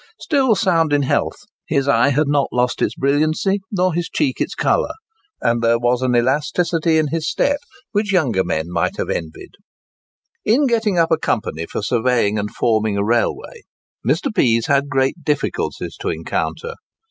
Still 0.19 0.55
sound 0.55 0.93
in 0.93 1.03
health, 1.03 1.45
his 1.67 1.87
eye 1.87 2.07
had 2.09 2.27
not 2.27 2.47
lost 2.51 2.81
its 2.81 2.95
brilliancy, 2.95 3.61
nor 3.71 3.93
his 3.93 4.09
cheek 4.09 4.41
its 4.41 4.55
colour; 4.55 4.95
and 5.41 5.61
there 5.61 5.77
was 5.77 6.01
an 6.01 6.15
elasticity 6.15 6.97
in 6.97 7.09
his 7.09 7.29
step 7.29 7.59
which 7.91 8.11
younger 8.11 8.43
men 8.43 8.71
might 8.71 8.97
have 8.97 9.11
envied. 9.11 9.51
In 10.43 10.65
getting 10.65 10.97
up 10.97 11.11
a 11.11 11.19
company 11.19 11.67
for 11.67 11.83
surveying 11.83 12.39
and 12.39 12.49
forming 12.49 12.97
a 12.97 13.03
railway, 13.05 13.61
Mr. 14.03 14.33
Pease 14.33 14.65
had 14.65 14.89
great 14.89 15.23
difficulties 15.23 15.95
to 15.97 16.09
encounter. 16.09 16.73